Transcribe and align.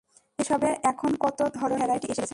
এসবে 0.39 0.69
এখন 0.83 1.11
কতো 1.19 1.43
ধরনের 1.49 1.77
ভ্যারাইটি 1.79 2.07
এসে 2.07 2.21
গেছে। 2.21 2.29